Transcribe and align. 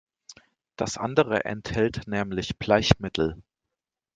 Das 0.77 0.97
andere 0.97 1.45
enthält 1.45 2.07
nämlich 2.07 2.57
Bleichmittel. 2.57 3.39